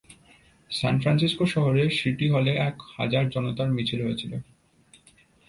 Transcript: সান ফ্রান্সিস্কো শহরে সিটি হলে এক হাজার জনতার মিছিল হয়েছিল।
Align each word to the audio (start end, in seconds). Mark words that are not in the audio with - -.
সান 0.71 0.95
ফ্রান্সিস্কো 1.01 1.45
শহরে 1.45 1.83
সিটি 1.89 2.25
হলে 2.29 2.51
এক 2.69 2.75
হাজার 2.97 3.23
জনতার 3.29 3.69
মিছিল 3.71 3.99
হয়েছিল। 4.05 4.31